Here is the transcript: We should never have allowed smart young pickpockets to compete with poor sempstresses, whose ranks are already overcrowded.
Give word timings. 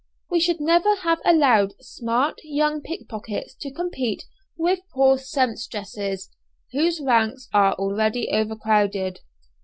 We 0.31 0.39
should 0.39 0.59
never 0.59 0.95
have 0.95 1.19
allowed 1.23 1.73
smart 1.79 2.41
young 2.43 2.81
pickpockets 2.81 3.53
to 3.57 3.69
compete 3.71 4.23
with 4.57 4.79
poor 4.91 5.19
sempstresses, 5.19 6.31
whose 6.71 6.99
ranks 6.99 7.47
are 7.53 7.73
already 7.73 8.29
overcrowded. 8.31 9.19